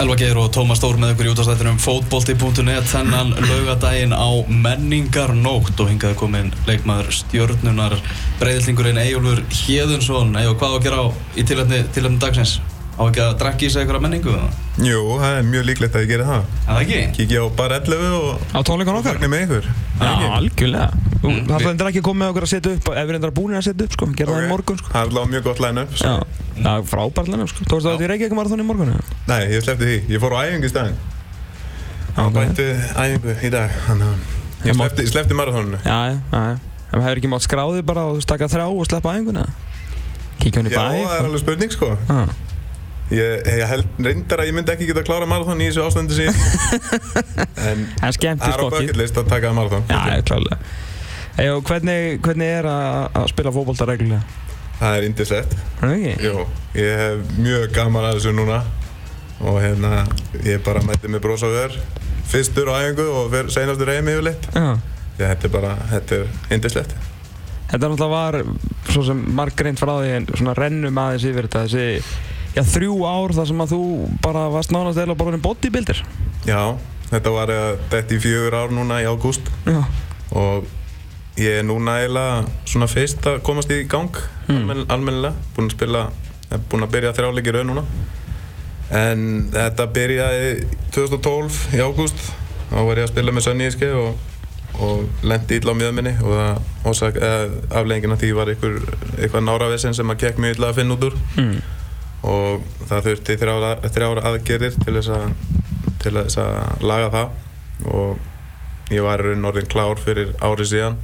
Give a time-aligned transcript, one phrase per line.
[0.00, 5.92] Elva Geir og Tómas Stór með ykkur í útastættinum fótbolti.net þennan laugadaginn á menningarnótt og
[5.92, 7.98] hingaði komin leikmaður stjörnunar
[8.40, 12.60] breyðlingurinn Eyjólfur Hjeðunsson Eyjó, hvað á að gera á í tilhæfni dagsins?
[13.00, 14.32] Á ekki að drakki í sig eitthvað menningu?
[14.84, 16.98] Jú, það er mjög líklegt að ég gera það það ekki?
[17.16, 19.14] Kikið á bara 11 og Á tónleikan okkar?
[19.16, 19.68] Fagnar með ykkur
[20.00, 20.88] Já, algjörlega
[21.22, 23.64] mm, Það er ekki komið með okkur að setja upp ef við erum búin að
[23.70, 24.36] setja upp, sko, gera Ok.
[24.36, 24.92] það í morgun sko.
[24.92, 26.12] Það er alveg mjög gott line-up Já,
[26.60, 28.92] það er frábært lennar, sko Tókst það að þið reykja ekki marathón í morgun?
[28.92, 29.18] eða?
[29.30, 32.36] Nei, ég sleppti því, ég fór á æfingu í staðinn Já, Það ok.
[32.36, 32.68] bætti
[33.00, 33.52] æfingu í
[39.40, 39.58] að það?
[40.40, 42.20] Kíkja hann í Já, bæ það er alveg spurning sko Já,
[43.10, 46.14] Ég, ég held reyndar að ég myndi ekki geta að klára marathón í þessu ástandi
[46.14, 46.30] sín
[47.70, 50.60] En það er á skokkið bucket list að taka marathón Já, já, klálega.
[51.40, 54.38] Ejó, hvernig, hvernig er að, að spila fótbolta reglulega?
[54.80, 55.56] Það er indislegt?
[56.24, 56.44] Jú,
[56.78, 58.62] ég hef mjög gaman að þessu núna.
[59.40, 60.04] Og hérna,
[60.44, 61.76] ég bara mætti með bros á vör.
[62.30, 64.48] Fyrstur á æfingu og fer seinastur heim yfirleitt.
[65.20, 66.92] Þetta er bara, þetta er indislegt
[67.70, 68.36] Þetta náttúrulega var,
[68.90, 72.96] svo sem marg greint frá því, en svona rennum aðeins yfir þetta, þessi, já, þrjú
[73.06, 73.80] ár þar sem að þú
[74.24, 76.02] bara varst nánast eða bara orðin bodybuilder.
[76.48, 76.62] Já,
[77.10, 79.50] þetta var eh, þetta í fjögur ár núna í ágúst.
[80.30, 80.66] Og
[81.40, 84.10] ég er núna eiginlega svona fyrst að komast í gang
[84.50, 84.64] Mm.
[84.66, 86.00] almen, almennilega, búinn að spila
[86.50, 87.84] eh, búinn að byrja þrjáleiki raun núna.
[88.90, 89.20] En
[89.54, 90.48] þetta byrjaði
[90.90, 92.18] 2012 í ágúst.
[92.72, 94.18] Þá var ég að spila með Sönni Íski og,
[94.82, 96.34] og lendi illa á mjöðminni og
[97.14, 97.44] eh,
[97.78, 98.80] afleggingin af því var einhver,
[99.20, 101.18] eitthvað náravesen sem að gekk mjög illa að finna út úr.
[101.38, 101.54] Mm.
[102.26, 105.30] Og það þurfti þrjára, þrjára aðgerðir til þess að
[106.00, 107.30] til þess að laga það.
[107.90, 110.96] Og ég var í raun orðin klár fyrir ári síðan.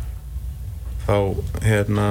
[1.07, 1.17] Þá
[1.65, 2.07] hérna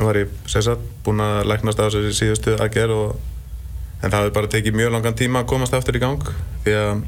[0.00, 3.16] var ég sem sagt búinn að læknast á þessi síðustu aðgerð og
[4.02, 6.22] en það hefði bara tekið mjög langan tíma að komast aftur í gang.
[6.64, 7.02] Því að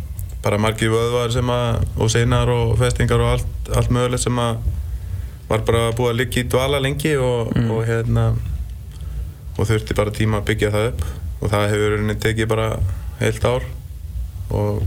[0.45, 4.59] bara margir vöðvar sem að og seinar og festingar og allt, allt mögulegt sem að
[5.49, 7.71] var bara búið að liggja í dvala lengi og, Mm.
[7.71, 8.27] og hérna
[9.55, 11.07] og þurfti bara tíma að byggja það upp.
[11.41, 12.69] Og það hefur rauninni tekið bara
[13.21, 13.67] heilt ár
[14.55, 14.83] og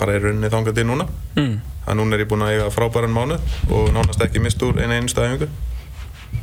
[0.00, 1.06] bara í rauninni þangað til núna.
[1.36, 1.60] Mm.
[1.82, 3.36] að núna er ég búinn að eiga frábæran mánu
[3.74, 5.48] og nánast ekki mist úr einu einustu æfingu.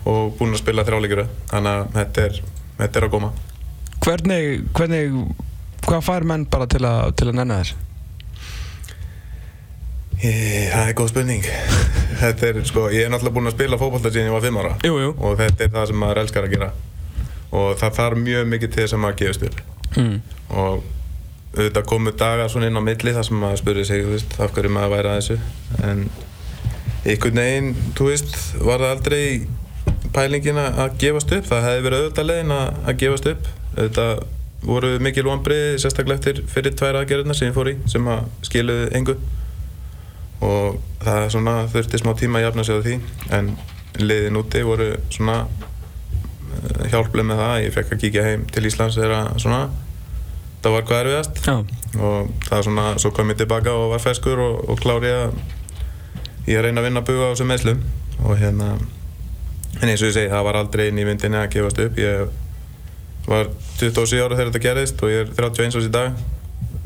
[0.10, 2.42] Og búinn að spila þrjáleikura þannig að þetta er,
[2.82, 3.30] þetta er að koma.
[4.04, 5.14] Hvernig, hvernig,
[5.86, 7.78] hvað fær menn bara til að, til að nenna þér?
[10.20, 11.46] Það er góð spurning.
[12.20, 14.72] Þetta er sko, ég er náttúrulega búinn að spila fótbolta síðan ég var 5 ára.
[14.84, 15.12] Jú, jú.
[15.16, 16.68] og þetta er það sem maður elskar að gera
[17.52, 19.62] og það þarf mjög mikið til þess að maður gefist upp.
[19.98, 20.18] Mm.
[20.54, 20.84] og
[21.58, 24.04] auðvitað komu dagar svona inn á milli þar sem maður spurði sig,
[24.38, 25.38] af hverju maður væri að þessu.
[25.88, 26.04] En
[27.06, 29.24] einhvern veginn, þú veist, var það aldrei
[30.14, 31.48] pælingin að gefast upp?
[31.50, 33.50] Það hefði verið auðvitað leiðin að, gefast upp.
[33.78, 34.14] Auðvitað
[34.70, 38.90] voru mikil vonbrið sérstaklega eftir fyrir tvær aðgerðina sem ég fór í sem að skiluði
[39.00, 39.16] engu.
[40.46, 43.00] Og það svona þurfti smá tíma að jafna sig á því.
[43.40, 43.52] En
[44.00, 45.42] liðin úti voru svona
[46.60, 47.56] eh, hjálpleg með það.
[47.66, 49.62] Ég fekk að kíkja heim til Íslands þegar svona
[50.64, 51.42] það var hvað erfiðast.
[51.46, 51.56] Já.
[52.00, 55.38] og það er svona, svo kom ég tilbaka og var feskur og, og klári að
[56.50, 57.80] ég reyna að vinna að buga á þessum meðslum
[58.26, 58.68] og hérna
[59.80, 61.98] en eins og ég segi, það var aldrei inn í myndinni að gefast upp.
[62.02, 62.28] Ég
[63.30, 63.50] var
[63.80, 66.22] 27 ára þegar þetta gerðist og ég er 31 árs í dag.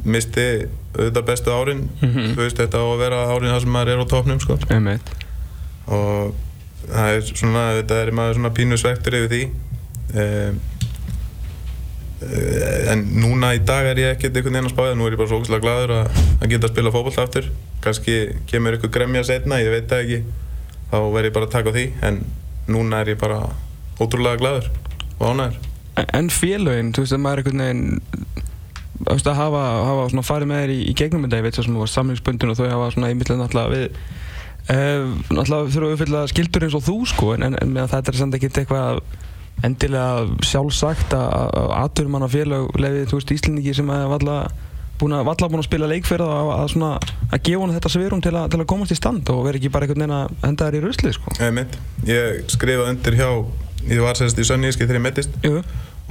[0.04, 0.48] Misti
[0.94, 1.84] auðvitað bestu árin.
[2.02, 2.34] Mhm.
[2.36, 4.58] þú veist þetta á að vera árin þar sem maður er á topnum sko.
[5.94, 6.36] Og
[6.90, 9.42] það er svona, þetta er maður svona pínu svektur yfir því.
[10.14, 10.62] Um,
[12.94, 15.28] en núna í dag er ég ekkert einhvern veginn að spája nú er ég bara
[15.32, 17.50] svo ógæslega gladur að, að geta að spila fótboll aftur.
[17.84, 18.16] Kannski
[18.48, 20.20] kemur ykkur gremja setna, ég veit það ekki.
[20.94, 21.86] Þá verð ég bara að taka því.
[22.08, 22.22] En
[22.72, 23.42] núna er ég bara
[24.00, 24.70] ótrúlega gladur
[25.20, 25.60] og ánæður
[26.00, 28.02] En- En félögin, þú veist að maður er einhvern veginn
[29.14, 31.82] að hafa, hafa farið með þér í, í gegnum þetta, ég veit svo sem þú
[31.84, 34.00] var samlingsbundin og þau hafa einmittlega náttúrulega við
[34.72, 38.20] uh, náttúrulega þurfa að uppfylla skildur eins og þú sko en, en, en þetta er
[38.20, 39.02] samt ekkert eitthvað
[39.64, 44.38] endilega sjálfsagt að aðturumanna félög lefið, þú veist, Íslendingi sem að valla
[45.00, 46.90] búin að, valla búin að spila leikferð að, að, svona,
[47.30, 49.88] að gefa hann þetta svirum til, til að komast í stand og vera ekki bara
[49.88, 51.36] einhvern veginn að henda þær í ruslið sko.
[51.44, 51.78] Einmitt.
[52.08, 53.30] ég skrifaði undir hjá
[53.90, 55.64] ég var sérst í Sönníski þegar ég mettist Jú,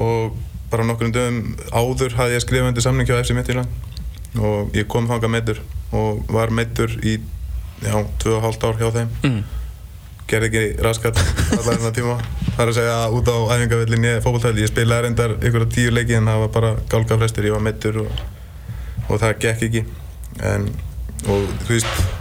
[0.02, 0.40] og
[0.72, 5.08] bara nokkrum dögum áður hafði ég skrifað undir samning hjá FC Midtjylland og ég kom
[5.08, 5.62] þangað meittur
[5.92, 7.18] og var meittur í
[7.82, 9.12] já, 2,5 ár hjá þeim.
[9.26, 9.42] Mm.
[10.32, 11.18] gerði ekki raskat
[11.58, 12.16] allar enna tíma.
[12.54, 16.30] Það er að segja út á æfingavellinni fókbaltæli, ég spilaði reyndar ykkur tíu leiki en
[16.30, 18.22] það var bara gálgafrestur, ég var meittur og,
[19.08, 19.84] og það gekk ekki.
[20.48, 20.68] En,
[21.28, 22.20] og þú veist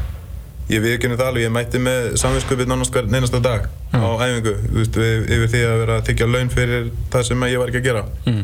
[0.72, 4.98] ég viðkynni það alveg, ég mætti með samvinskupið nánast hver neinasta dag á æfingu veist,
[4.98, 8.04] yfir því að vera að tyggja laun fyrir það sem ég var ekki að gera.
[8.28, 8.44] Mm.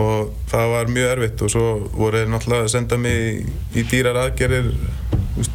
[0.00, 1.44] og það var mjög erfitt.
[1.44, 4.70] Og svo voru þeir náttúrulega að senda mig í, í dýrar aðgerir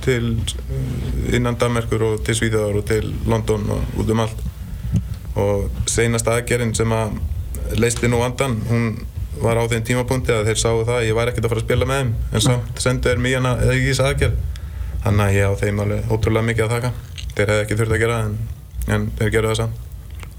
[0.06, 4.44] til uh, innan Danmarkur og til Svíþjóðar og til London og út um allt.
[5.36, 7.18] Og seinasta aðgerinn sem að
[7.76, 8.92] leisti nú vandan hún
[9.42, 11.66] var á þeim tímapunkti að þeir sáu það að ég væri ekkert að fara að
[11.68, 14.38] spila með þeim en samt sendu þeir mig hana eða ekki þess aðgerð.
[15.06, 16.94] Þannig að ég á þeim alveg ótrúlega mikið að þakka.
[17.36, 18.38] Þeir hefði ekki þurft að gera en,
[18.88, 19.95] en þeir gerðu það samt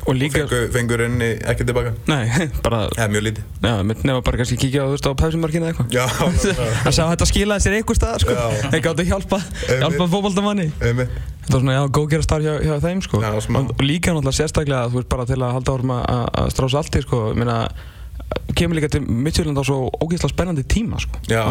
[0.06, 4.22] Og líka, fengu, fengu rauninni ekki tilbaka nei, bara, eða mjög lítið já, mitt nefna
[4.26, 5.88] bara kannski kíkja á, þú veist, á pæsumarkinu eða eitthvað.
[5.96, 6.04] já,
[6.86, 8.36] Það sá þetta skilaði sér einhver stað, sko.
[8.70, 10.68] Þeir gáttu hjálpa, hjálpa fótboltamanni.
[10.78, 13.20] einmitt Þetta var svona, já, góðgera starf hjá, hjá þeim, sko.
[13.22, 13.60] Já, smá.
[13.62, 16.08] og, líka náttúrulega sérstaklega, þú veist, bara til að halda árum að,
[16.42, 17.20] að strása allt í, sko.
[17.30, 17.58] Ég meina,
[18.58, 21.22] kemur líka til Midtjylland á svo ógeðslega spennandi tíma, sko.
[21.30, 21.44] Já,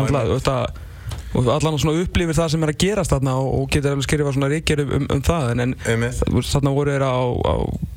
[1.35, 4.49] Og allan svona upplifir það sem er að gerast þarna og, getur alveg skrifað svona
[4.53, 6.05] reykjur um, um, það, en, en
[6.47, 7.55] þarna voru þeir á, á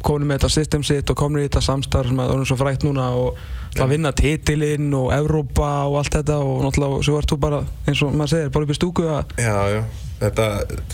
[0.08, 2.86] komin með þetta system sitt og komin í þetta samstarf sem er orðinn svo frækt
[2.86, 3.38] núna og
[3.68, 7.62] ætla að vinna titilinn og Evrópa og allt þetta og náttúrulega svo ert þú bara
[7.86, 9.80] eins og maður segir, bara upp í stúku að já, já.
[10.18, 10.46] Þetta,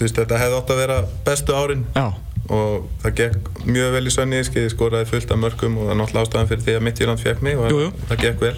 [0.02, 1.86] veist, þetta hefði átt að vera bestu árin.
[1.96, 2.10] Já,
[2.52, 6.00] og það gekk mjög vel í sönni ég skoraði fullt af mörgum og það er
[6.02, 7.92] náttúrulega ástæðan fyrir því að Midtjylland fekk mig og Jú, jú.
[8.10, 8.56] það gekk vel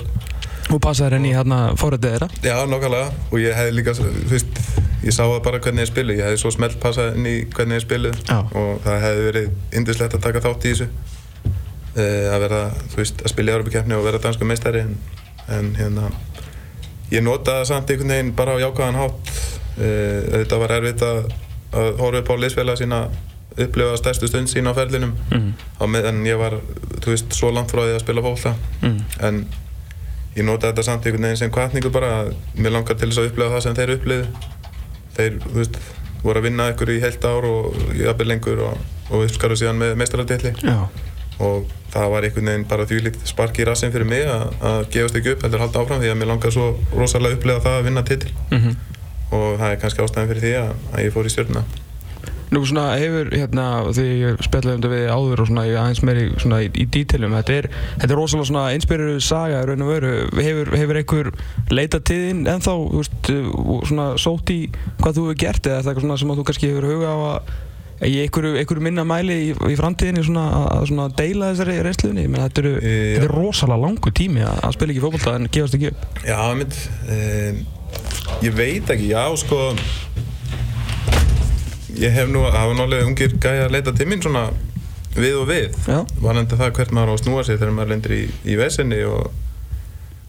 [0.73, 2.29] og passaði henni í hérna fórhættið þeirra?
[2.45, 3.95] Já, nokkulega og ég hefði líka,
[4.33, 4.61] veist,
[5.07, 7.79] ég sá það bara hvernig ég spilu, ég hefði svo smelt passað inn í hvernig
[7.79, 8.39] ég spilu Já.
[8.43, 10.89] og það hefði verið indislegt að taka þátt í þessu.
[11.97, 12.59] Uh, að vera,
[12.93, 14.83] þú veist, að spila í Európa-keppni og vera dansku meistari.
[14.85, 14.97] En,
[15.57, 16.11] en hérna,
[17.15, 19.31] ég notaði samt einhvern veginn bara á jákvæðan hátt.
[19.79, 21.23] Uh, þetta var erfitt að,
[21.73, 23.01] að horfa upp á liðsfélaga sína
[23.57, 25.15] upplifa stærstu stund sína á ferlinum.
[25.33, 25.53] Mm.
[25.81, 26.59] á meðan ég var,
[27.01, 28.53] þú veist, svo langt frá því að spila fólta
[28.83, 28.99] Mm.
[29.25, 29.39] en
[30.37, 32.13] ég nota þetta samt einhvern veginn sem kvartningu bara.
[32.23, 34.47] Að mér langar til þess að upplifa það sem þeir upplifu.
[35.17, 35.79] Þeir, þú veist,
[36.23, 38.81] voru að vinna ykkur í heilt ár og jafnvel lengur og,
[39.11, 40.77] og uppskaru síðan með meistaradilli já,
[41.41, 45.17] og það var einhvern veginn bara þvílíkt spark í rassin fyrir mig að, að gefast
[45.21, 47.89] ekki upp heldur halda áfram því að mér langar svo rosalega að upplifa það að
[47.89, 48.35] vinna titil.
[48.51, 48.77] Mm
[49.35, 51.65] og það er kannski ástæðan fyrir því að, að ég fór í stjórnuna
[52.55, 56.27] Nú svona hefur hérna því ég spjallaði um þetta við áður og svona aðeins meiri
[56.39, 60.15] svona í, í dítilum þetta er, þetta er rosalega svona inspiriruð saga raun og veru,
[60.39, 61.31] hefur, hefur einhver
[61.75, 64.61] leitað til þín þú veist, og svona sótt í
[65.03, 67.19] hvað þú hefur gert eða er það eitthvað svona sem þú kannski hefur huga á
[67.27, 67.55] að
[68.05, 72.49] í einhverju, einhverju minna mæli í, í framtíðinni svona að, svona deila þessari reynsluðinni, meina
[72.49, 72.97] þetta, eru, Já.
[73.17, 76.05] þetta er rosalega langu tími að, að spila ekki fótbolta en gefast ekki upp.
[76.27, 76.81] Já, mynd,
[77.17, 77.63] um,
[78.45, 79.63] ég veit ekki, já sko
[82.01, 84.49] ég hef nú, var nálega ungir gæja að leita til mín svona
[85.17, 85.77] við og við.
[85.89, 85.99] Já.
[86.21, 89.31] varandi það hvert maður á að snúa sig þegar maður lendir í, í vesenni og,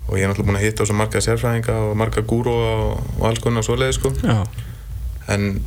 [0.07, 3.01] og ég er náttúrulega búin að hitta á svo marga sérfræðinga og marga gúróa og,
[3.17, 4.13] og alls konar svoleiði sko.
[4.23, 4.45] Já,
[5.33, 5.59] en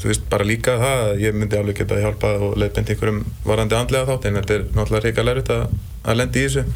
[0.00, 3.76] þú veist bara líka það að ég myndi alveg geta hjálpað og leiðbend einhverjum varandi
[3.76, 5.64] andlega þátt en þetta er náttúrulega reyka lærut að,
[6.04, 6.66] að lendi í þessu.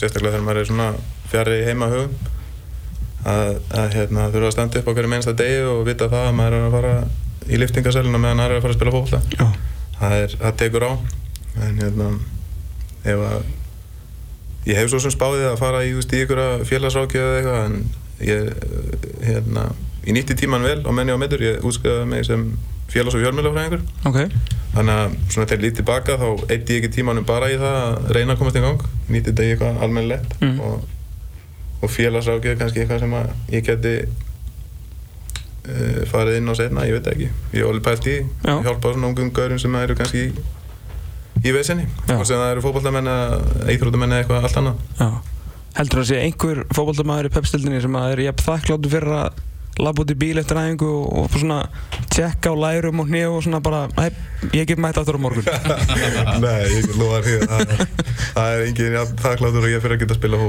[0.00, 0.88] Sérstaklega þegar maður er svona
[1.32, 2.16] fjari heima hugum
[3.24, 6.36] að, að hérna, þurfa að standa upp á hverju mennsta degi og vita það að
[6.40, 6.94] maður er að fara
[7.50, 8.94] í liftingasæluna meðan maður er að fara að spila
[9.38, 9.46] Já,
[10.00, 10.92] það, er, það tekur á.
[11.64, 12.08] En hérna
[13.04, 13.44] ef að
[14.70, 17.76] ég hef svo sem spáðið að fara í, í ykkur félagsrákjöð eða eitthvað en
[18.24, 18.40] ég
[19.28, 19.64] hérna,
[20.06, 22.46] ég nýtti tíman vel á menni á meður, ég útskrifaði mig sem
[22.88, 24.18] félags- og fjármjölafræðingur ok.
[24.74, 28.10] Þannig að svona þegar lítið tilbaka þá eitti ég ekki tímanum bara í það að
[28.16, 28.80] reyna að komast í gang.
[29.08, 30.58] Nýtti þetta í eitthvað almennilegt Mm.
[30.60, 30.88] og,
[31.84, 33.94] og félagsrákjöf kannski eitthvað sem að ég geti
[36.10, 38.54] farið inn á setna, ég veit ekki ég hef alveg pælt í, Já.
[38.66, 40.44] hjálpa svona ungum gaurum sem eru kannski í,
[41.44, 45.08] í vesenni og sem það eru fótballtamenn eða íþróttamenn eða eitthvað allt annað Já.
[45.74, 49.42] Heldur það að sé einhver fótballtamaður í pepstildinni sem að er jafn þakkláttu fyrir að
[49.82, 51.56] labba út í bíl eftir æfingu og, og svona
[52.14, 54.12] tjekka á lærum og hnið og svona bara "Æ,
[54.54, 55.42] ég get mætt aftur á morgun
[56.44, 57.72] Nei, ég lofa því það,
[58.36, 60.42] það er engin jafn þakkláttur og ég fyrir að geta að spila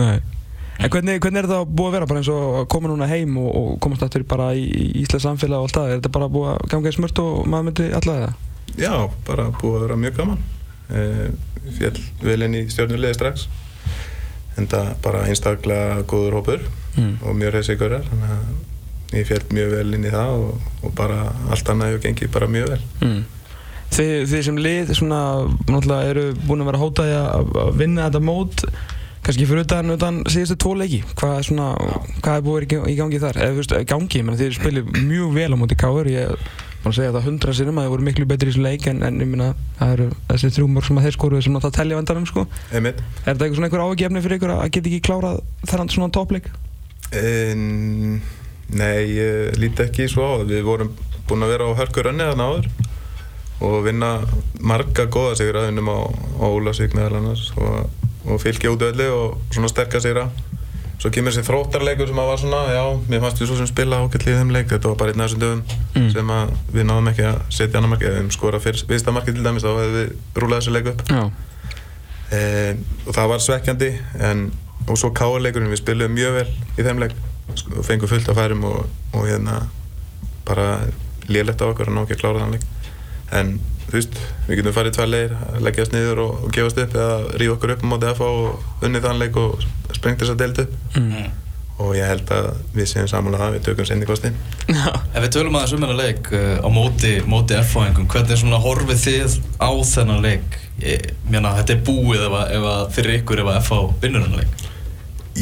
[0.00, 0.41] Nei.
[0.80, 3.36] En hvernig, hvernig er þetta búið að vera bara eins og að koma núna heim
[3.38, 6.28] og, og komast aftur bara í, í Íslands samfélag og allt það er þetta bara
[6.32, 8.32] búið að ganga í smört og maður myndi alla það?
[8.80, 8.92] Já,
[9.28, 10.40] bara búið að vera mjög gaman
[10.88, 11.26] uh,
[11.76, 13.44] Fjall vel inn í stjórnulegði strax
[14.58, 17.14] en það bara einstaklega góður hópur Mm.
[17.24, 20.90] og mjög reysi ykkur þannig að ég fjall mjög vel inn í það og, og
[20.98, 21.22] bara
[21.54, 23.22] allt annað hefur gengið bara mjög vel Mm.
[23.92, 25.20] Þið, þið sem lið svona,
[26.04, 28.66] eru búin að vera hótaði að að vinna þetta mót
[29.22, 31.00] kannski fyrir utan, utan síðustu tvo leiki.
[31.18, 31.68] Hvað er, svona,
[32.24, 33.38] hvað er búið í gangi þar?
[33.38, 36.52] Eða þú veist, gangi, meina þið spilir mjög vel á móti káður ég er
[36.82, 39.20] að segja það hundra sinnum að þið voru miklu betri í þessu leik en, en
[39.22, 41.98] ég meina það eru þessi þrjú mörg sem að þeir skoruðu sem að það telja
[42.00, 42.46] vandarum sko.
[42.74, 43.02] Einmitt.
[43.22, 46.50] Er þetta eitthvað svona einhver ágefni fyrir ykkur að geta ekki klárað þennan svona toppleik?
[47.12, 48.20] en,
[48.72, 50.32] Nei, ég líti ekki svo á.
[50.40, 50.92] Það Við vorum
[51.28, 52.46] búin að vera á hörkur önni þarna
[53.62, 54.12] og vinna
[54.64, 55.98] marga góða sigur aðunum á,
[56.40, 57.90] á Ólasvík meðal annars og
[58.26, 60.28] og fylgja út öllu og svona sterka sigra.
[61.02, 63.98] Svo kemur þessi þróttarleikur sem að var svona já, mér fannst við svo sem spila
[64.04, 64.68] ágætlega í þeim leik.
[64.70, 65.62] Þetta var bara einn af þessum dögum
[65.92, 66.10] Mm.
[66.12, 69.42] sem að við náðum ekki að setja annar markið hefum skorað fyrst, fyrsta markið til
[69.44, 71.02] dæmis þá hefðum við rúlað þessu leiku upp.
[72.32, 72.40] E,
[73.06, 73.90] og það var svekkjandi
[74.30, 74.44] en,
[74.88, 76.46] og svo káarleikurinn, við spilum mjög vel
[76.78, 77.12] í þeim leik.
[77.58, 79.58] Sko, og fengum fullt af færum og, og hérna
[80.46, 80.68] bara
[81.28, 82.64] lélegt á okkur að ná ekki að klára þann leik.
[83.32, 83.52] En
[83.88, 87.38] þú veist, við getum farið tvær leir að leggjast niður og, og gefast upp eða
[87.40, 90.64] rífa okkur upp á móti FH og unnið þann leik og sprengt þess að deildu
[90.66, 91.28] upp mm.
[91.84, 94.88] og ég held að við séum samanlega að við tökum senni kostinn já.
[95.12, 99.04] Ef við tölum aðeins um þennan leik uh, á móti, móti F-fáingum, hvernig svona horfið
[99.06, 100.58] þið á þennan leik?
[100.82, 104.24] Ég meina, þetta er búið ef að, ef að fyrir ykkur ef að F-fá vinnur
[104.26, 104.68] þennan leik.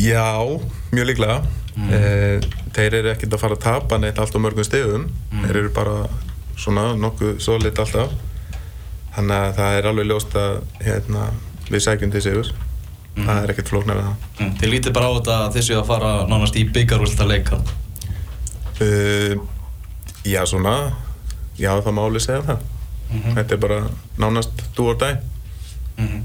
[0.01, 0.33] Já,
[0.95, 1.41] mjög líklega
[1.75, 2.49] mm.
[2.77, 5.45] Þeir eru ekkert að fara að tapa neitt allt á mörgum stegum Mm.
[5.47, 5.93] Þeir eru bara
[6.59, 8.11] svona nokkuð solid alltaf
[9.15, 11.29] Þannig að það er alveg ljóst að hérna,
[11.71, 12.53] við sækjum til sigur
[13.11, 13.25] Mm.
[13.27, 14.51] Það er ekkert flóknar að það Mm.
[14.61, 17.57] Þið lítið bara á þetta að þið séu að fara nánast í byggarúlta leika.
[18.81, 19.35] uh,
[20.25, 20.93] Já, svona
[21.59, 22.61] Já, það má alveg segja það
[23.11, 23.81] Mm Þetta er bara
[24.19, 25.17] nánast do or die
[25.99, 26.23] -hmm.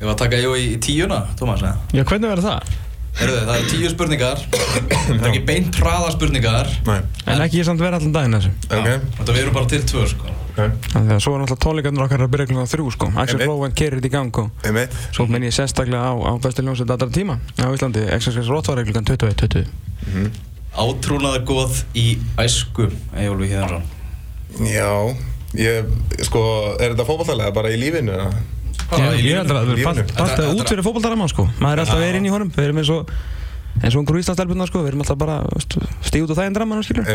[0.00, 1.76] Ég var að taka í, í tíuna, Tómas, eða?
[1.92, 2.62] já, hvernig verður það?
[3.18, 6.68] Heyrðu, það er tíu spurningar, það er ekki beint hraða spurningar.
[6.86, 9.80] Nei, En ekki ég samt vera allan daginn þessu ok, Já, Þetta erum bara til
[9.90, 10.30] tvö, sko.
[10.50, 10.60] ok
[10.94, 13.40] Þannig að svo er náttúrulega tónleikarnir okkar að byrja klokkan þrjú sko Axel.
[13.42, 16.94] Flóven kerir þetta í gang og Einmitt svo minn ég sérstaklega á, á bestu ljónsveit
[16.96, 19.66] allra tíma á Íslandi XXX Rottværi klokkan 21.20
[20.00, 20.30] Mhm.
[20.80, 22.06] Átrúnaðar góð í
[22.38, 22.86] æsku,
[23.18, 23.82] Ejólfi Híðansson.
[24.64, 24.86] Já,
[25.58, 25.90] ég,
[26.24, 26.40] sko,
[26.78, 28.16] er þetta fótballtalega bara í lífinu?
[28.90, 32.00] Í Ég held að það verður Þetta- bastað út fyrir fótballtaramann sko Maður er alltaf
[32.02, 33.12] verið inn í honum Við erum eins og
[33.80, 35.36] eins og einhverjum Íslandsdelbunna sko Við erum alltaf bara
[36.02, 37.06] stíð út á þæginn draman skilur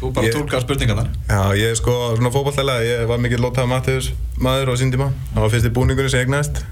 [0.00, 1.08] Þú bara tólkar spurningarnar.
[1.28, 5.10] Já, ég er sko svona fótballtælega, ég var mikill Lothar Matthews maður á sín tíma.
[5.34, 6.62] Það var fyrsti búningunni sem ég egnaðist.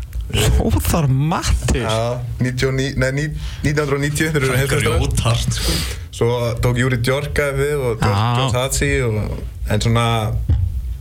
[0.60, 4.98] Óþar Mattis Já, 99, nei, ní- 1990 þegar við erum heimsmeistarar.
[4.98, 5.72] Grjótart, sko.
[6.18, 6.28] Svo
[6.64, 8.02] tók Júri Djorka við og.
[8.02, 9.16] John Hatsi og
[9.70, 10.32] en svona,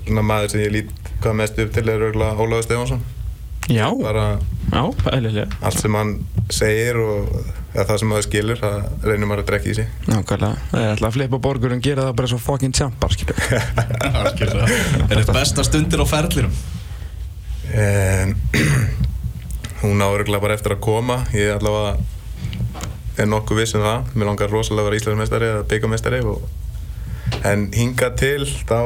[0.05, 0.91] svona maður sem ég lít
[1.23, 3.01] hvað mest upp til er Ólaður Stefansson.
[3.67, 4.25] Já, Bara
[4.71, 4.81] já,
[5.11, 6.11] eðlilega allt sem hann
[6.53, 7.31] segir og
[7.73, 9.89] eða það sem maður skilur, það reynir maður að drekka í sig.
[10.07, 13.41] Nákvæmlega, það er alltaf að flippa borgur en gera það bara svo fucking tjampar skilur
[14.23, 14.79] Algjörlega.
[15.07, 16.55] Er þetta besta stundir á ferlirum?
[17.77, 18.33] En
[19.83, 21.19] hún á örgulega bara eftir að koma.
[21.35, 21.97] Ég allavega
[23.17, 24.15] er nokkuð viss um það.
[24.15, 28.79] Mér langar rosalega að vera Íslandsmeistari eða byggamestari og en hinga til þá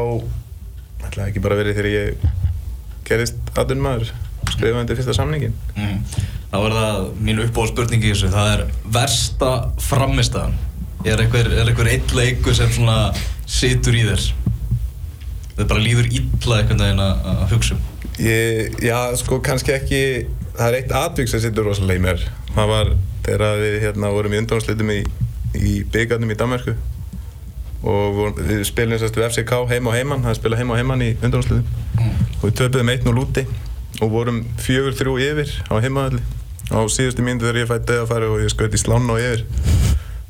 [1.05, 2.27] ætlaði ekki bara verið þegar ég
[3.07, 4.11] gerist aðun maður
[4.62, 5.56] skrifaði undir fyrsta samningin.
[5.75, 6.01] Mm.
[6.51, 8.30] Þá er það mín uppbóð spurning í þessu.
[8.34, 8.65] Það er
[8.98, 9.51] versta
[9.82, 10.58] framistæðan.
[11.01, 12.98] Er einhver, er einhver eitt leikur sem svona
[13.50, 14.27] situr í þér?
[15.56, 17.88] Það bara líður illa einhvern veginn að hugsa um.
[18.22, 20.01] Ég, já, sko kannski ekki,
[20.53, 22.25] það er eitt atvik sem sittur rosalega í mér.
[22.51, 22.94] Það var
[23.25, 25.01] þegar við hérna vorum í undanúrslitum í,
[25.58, 26.75] í byggarnum í Danmarku
[27.82, 31.12] og við spilum sérst við FCK heima og heimann, það spila heima og heimann í
[31.15, 33.46] undanúrslitum og við töpuðum 1-0 úti
[34.00, 36.24] og vorum 4-3 yfir á heimaðalli
[36.71, 39.45] á síðustu mínútu þegar ég fætti að fara og ég skaut í slána og yfir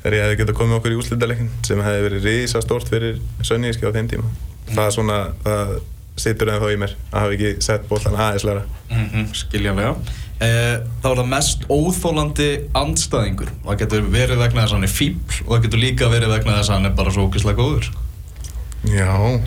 [0.02, 3.86] þegar ég hefði getað komið okkur í úrslitaleikin sem hefði verið risa stórt fyrir Sönníski
[3.86, 4.32] á þeim tíma
[4.72, 5.76] það er svona, það
[6.22, 9.96] situr ennþá í mér að hafa ekki sett bóllan aðeins læra Mm -hmm, skiljanlega.
[10.42, 13.52] Eh, þá er það mest óþólandi andstæðingur.
[13.66, 16.58] Það getur verið vegna þess að hann er fíbl og það getur líka verið vegna
[16.58, 17.88] þess að hann er bara svo ógeðslega góður.
[18.84, 19.42] Já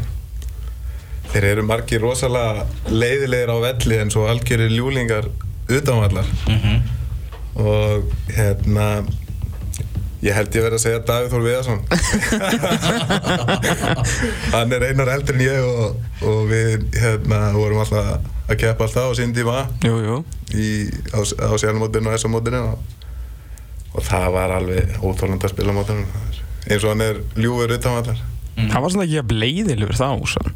[1.35, 2.63] Þeir eru margir rosalega
[2.95, 5.25] leiðilegir á velli en svo algjörir ljúlingar
[5.69, 6.79] utanvallar Mm -hmm.
[7.55, 8.03] og
[8.37, 9.05] hérna
[10.23, 11.81] ég held ég verið að segja Davíð Þór Viðarsson
[14.55, 18.05] hann er einar eldri en ég og, og við hérna vorum alltaf
[18.49, 20.17] að keppa alltaf á sín tíma Jú, jú
[20.55, 20.57] í,
[21.13, 22.75] á, á sjálfmótinu og S-mótinu og,
[23.95, 26.05] og það var alveg óþólandi að spila mótinu
[26.71, 28.19] eins og hann er ljúfur utanvallar
[28.55, 28.69] Mm.
[28.71, 30.53] Það var svona ekki að bleiðilegur þá sann.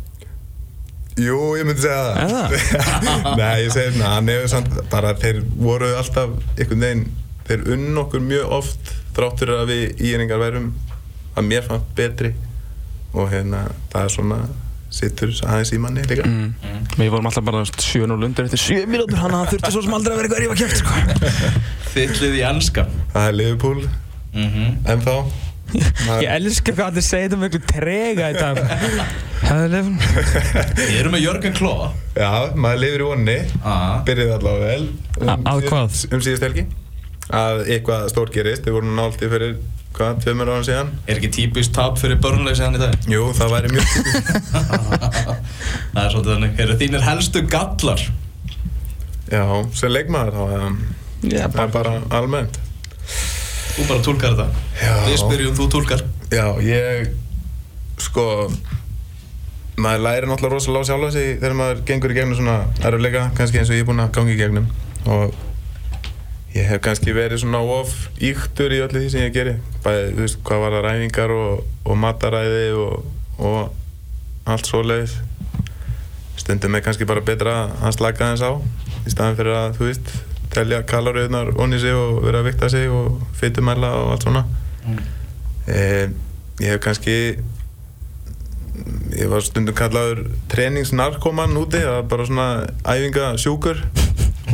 [1.19, 2.53] Jú, ég myndi segja það
[3.41, 7.05] Nei, ég segi svona, hann hefur samt bara þeir voru alltaf einhvern veginn
[7.49, 10.71] þeir unn okkur mjög oft þrátt fyrir að við íringar værum
[11.39, 12.31] að mér fannst betri
[13.17, 14.39] og hérna, það er svona
[14.93, 16.53] sittur aðeins í manni líka Mm.
[16.99, 19.95] Við vorum alltaf bara 7-0 undir eftir 7 mínútur hann að það þurfti svo sem
[19.99, 20.93] aldrei að vera eitthvað að rífa kæft sko.
[21.95, 22.85] Þittlið í ennska.
[23.15, 23.83] Það er Liverpool,
[24.29, 24.73] Mm -hmm.
[24.93, 25.15] ennþá
[26.25, 28.59] Ég elskar hvað allir segja þetta um einhver trega í dag
[29.49, 29.95] Það er lefn
[30.79, 31.89] Við erum með Jörgen Klóa.
[32.19, 32.29] Já,
[32.59, 34.03] maður lifir í vonni Ah.
[34.07, 34.85] byrjuði allavega vel
[35.25, 35.99] um, að hvað?
[36.13, 36.65] Um síðust helgi
[37.29, 39.57] að eitthvað stórt gerist, við vorum nálti fyrir
[39.97, 42.95] hvað, tveimur ára síðan Er ekki típist tap fyrir börnleg síðan í dag?
[43.11, 44.55] Jú, það væri mjög típist
[45.93, 46.55] Það er svolítið þannig.
[46.65, 48.05] Eru þínir helstu gallar?
[49.29, 49.43] Já,
[49.77, 50.79] sem leikmaður þá um,
[51.29, 52.57] Já, það er bara almennt
[53.79, 54.49] Þú bara tólkar þetta
[54.81, 54.95] Já.
[55.09, 57.11] Við spyrjum, þú tólkar Já, ég
[58.01, 58.25] sko
[59.79, 63.61] maður læri náttúrulega rosalega á sjálfa sig þegar maður gengur í gegnum svona erfuleika kannski
[63.61, 64.69] eins og ég er búinn að gangi í gegnum.
[65.09, 65.35] Og
[66.57, 69.57] ég hef kannski verið svona of íktur í öllu því sem ég geri.
[69.85, 75.19] Bæði, þú veist, hvað var það ræfingar og, og mataræði og, og allt svoleiðis.
[76.39, 78.53] Stundum er kannski bara betra að slaka aðeins á
[79.07, 80.15] í staðan fyrir að, þú veist,
[80.55, 84.45] telja kaloríunar onni sig og vera að vikta sig og fytumæla og allt svona.
[85.69, 86.09] Eh,
[86.63, 87.17] ég hef kannski
[89.19, 92.49] ég var stundum kallaður treningsnarkoman úti það var bara svona
[92.95, 93.81] æfingasjúkur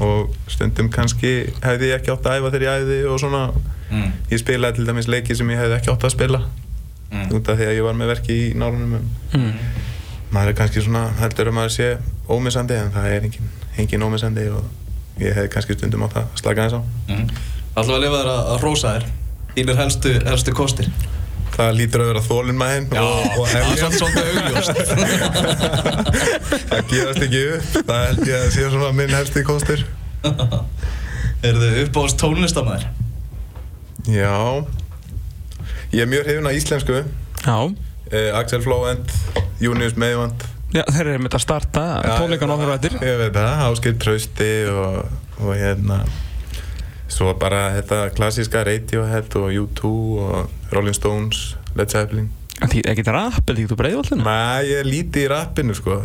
[0.04, 3.42] og stundum kannski hefði ég ekki átt að æfa þegar ég æfði og svona
[3.90, 4.08] mm.
[4.32, 6.44] ég spilaði til dæmis leiki sem ég hefði ekki átt að spila
[7.14, 7.28] Mm.
[7.36, 8.94] út af því að ég var með verki í nálunum
[9.36, 9.50] Mm.
[10.34, 11.88] maður er kannski svona heldur að maður sé
[12.26, 14.64] ómissandi en það er engin, engin ómissandi og
[15.22, 17.28] ég hefði kannski stundum átt að slaka þess á Mm.
[17.76, 19.06] Alltaf að lifa þér að, að rósa þér
[19.54, 20.88] Þínir helstu, helstu kostir
[21.54, 24.76] það lítur að vera þólinnmæðin og, og það er hefja svolítið augljóst.
[26.70, 27.68] Það gerast ekki upp.
[27.88, 29.84] Það held ég að sé svona minn helsti kostur.
[31.44, 32.88] Er þið uppáðast tónlistamæður?
[34.10, 34.34] já.
[35.94, 37.04] Ég er mjög hrifin af íslensku.
[37.44, 37.58] Já,
[38.10, 39.12] eh, Axel Flóvent,
[39.60, 40.42] Június Meivand
[40.74, 41.82] Já þeir eru með að starta
[42.18, 44.96] tónleikan á eftir ég veit það, Áskil Trausti og,
[45.38, 46.00] og hérna
[47.14, 49.92] svo bara þetta klassíska Radiohead og U2
[50.24, 52.28] og Rolling Stones Led Zeppelin.
[52.62, 54.26] Er ekkert eða ekki þú breiðvallinu?
[54.26, 56.02] Nei, ég er lítið í rappinu sko.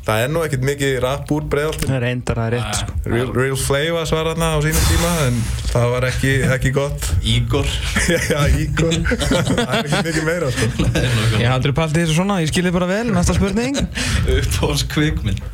[0.00, 2.04] Það er nú ekkert mikið rapp úr breiðaltinu Það er
[2.48, 2.94] er rétt sko.
[3.12, 5.36] Real, Real Flavor var þarna á sínum tíma en
[5.68, 7.08] það var ekki, ekki gott.
[7.20, 7.68] Ígor.
[8.32, 8.96] Já, Ígor.
[9.52, 10.88] Það er ekki mikið meira sko.
[11.36, 13.76] Ég aldrei pælt í þessu svona, ég skilði bara vel, næsta spurning.
[14.38, 15.44] Uppáðast kvikmynd.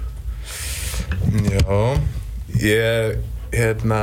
[1.51, 1.81] Já,
[2.63, 3.19] ég
[3.57, 4.01] hérna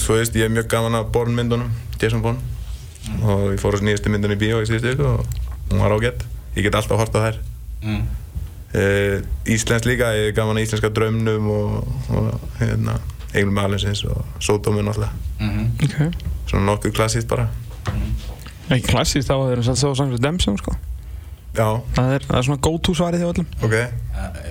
[0.00, 2.40] Svo veist, ég er mjög gaman að Bourne myndunum, Jason Bourne.
[3.22, 5.24] Og ég fór á nýjastu myndunum í bíó í síðustu viku og
[5.72, 6.22] hún var ágætt
[6.56, 7.38] Ég get alltaf hort á þær.
[7.82, 8.02] Mm.
[8.76, 9.16] uh,
[9.48, 12.28] Íslensk líka, ég er gaman að íslenska draumnum og, og
[12.60, 12.98] hérna
[13.32, 16.14] Eiglum Alinsins og Sódómun alltaf Mm Ok.
[16.46, 17.48] Svona nokkuð klassíst bara.
[18.68, 20.74] Ekki klassíst þá að þeir eru satt svo sangur Dempsey sko.
[21.56, 23.48] Já, Það er, það er svona go to svarið hjá öllum.
[23.64, 23.74] Ok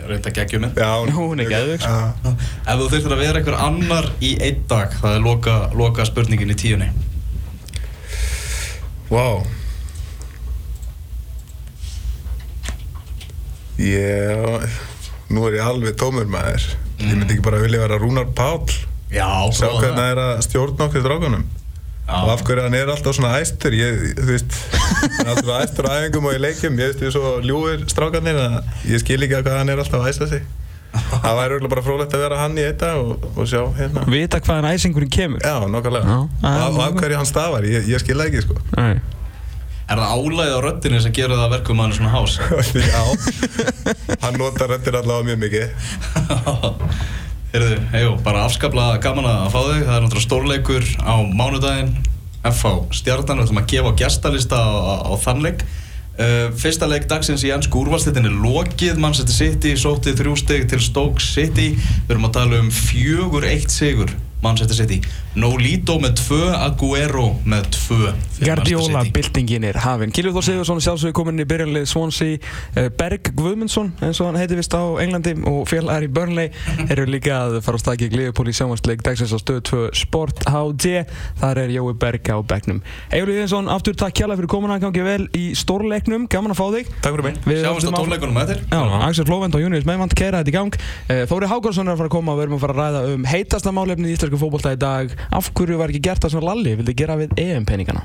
[0.10, 1.94] Reynda geggjum mynd Já, Hún er geðveik, sko.
[2.26, 2.32] Já.
[2.66, 6.52] Ef þú þurftir að vera einhver annar í einn dag Það er loka, loka spurningin
[6.54, 6.90] í tíunni.
[9.12, 9.26] Vá.
[13.82, 14.62] Já,
[15.32, 16.66] nú er ég alveg tómur maður.
[17.02, 18.68] Ég myndi ekki bara vilja vera Rúnar Páll.
[19.12, 20.12] Já, Sjá hvernig það.
[20.12, 21.48] er að stjórna okkur drákunum
[22.12, 25.88] Og af hverju hann er alltaf svona æstur Ég, þú veist, hann er alltaf æstur
[25.88, 28.58] á æfingum og í leikjum Ég veist, við svo ljúir strákarnir að
[28.92, 30.44] Ég skil ekki að hvað hann er alltaf að æsta sig.
[30.92, 34.02] Það væri örugglega bara frólægt að vera hann í þetta og, og sjá hérna.
[34.12, 35.40] Vita hvaðan æsingurinn kemur.
[35.40, 36.18] Já, nokkarlega.
[36.44, 38.58] Og af- hverju hann stafar, ég, ég skil ekki sko.
[38.76, 38.98] Nei.
[39.92, 42.34] Er það álægið á röddinu sem gerur það að verkum að hann er svona hás?
[42.92, 43.04] Já,
[44.26, 45.66] hann notar röttir allavega mjög mikið
[47.52, 49.82] Heyrðu, hejú, bara afskaplega gaman að fá þig.
[49.84, 51.90] Það er náttúrulega stórleikur á mánudaginn.
[52.48, 55.66] FH Stjarnan, við ætlum að gefa gestalista á, á, á þannleik.
[56.16, 58.96] Uh, Fyrsta leik dagsins í ennsku úrvalstittin er lokið.
[59.04, 61.74] Manchester City sótið þrjú stig til Stoke City.
[61.76, 65.02] Við erum að tala um fjögur eitt sigur Manchester City
[65.40, 68.10] Nolito með tvö, Aguero með tvö.
[68.36, 69.12] Fyrir Guardiola, Manchester City.
[69.16, 72.40] byltingin er hafinn Kilvið Þór Sigursson sjálfsögur komin í byrjanlið Swansea.
[72.76, 76.52] Eh, Berg Guðmundsson eins og hann heiti vist á Englandi og félagar í Burnley
[76.92, 81.06] eru líka að fara á stakki Liverpool í sjónvarsleik dagsins á stöðu 2 Sport HD
[81.40, 82.84] þar er Jói Berg á bekknum.
[83.14, 84.82] Egil Íðinsson, aftur takk kjalla fyrir komuna.
[84.84, 86.92] Gangi vel í stórleiknum, gaman að fá þig.
[87.00, 87.40] Takk fyrir mig.
[87.48, 88.04] Við Sjáumst á
[88.52, 90.80] þér Já, Axel Flóvend og Június Meivand keira þetta í gang.
[91.08, 93.16] Eh, Þóri Hákarsson er að fara að koma og við erum að fara að ræða
[93.16, 96.46] um heitasta málefni í íslensku fótbolta í dag Af hverju var ekki gert það sem
[96.50, 98.04] Lalli vildi gera við EM-peningana?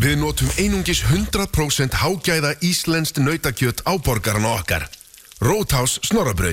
[0.00, 4.88] Við notum einungis 100% hágæða íslenskt nautakjöt á borgarna okkar.
[5.44, 6.52] Rótás Snorrabraut